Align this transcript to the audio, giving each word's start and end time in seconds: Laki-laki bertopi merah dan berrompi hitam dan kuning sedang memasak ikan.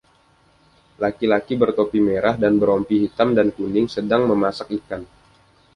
Laki-laki 1.03 1.53
bertopi 1.61 1.99
merah 2.07 2.33
dan 2.43 2.53
berrompi 2.59 2.95
hitam 3.05 3.29
dan 3.37 3.47
kuning 3.55 3.85
sedang 3.95 4.21
memasak 4.31 4.67
ikan. 4.81 5.01